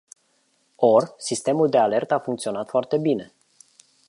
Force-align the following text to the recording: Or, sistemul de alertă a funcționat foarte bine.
Or, 0.77 1.13
sistemul 1.17 1.69
de 1.69 1.77
alertă 1.77 2.13
a 2.13 2.19
funcționat 2.19 2.69
foarte 2.69 2.97
bine. 2.97 3.33